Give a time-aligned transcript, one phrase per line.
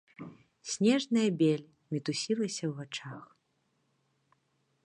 [0.75, 3.23] Снежная бель мітусілася ў вачах.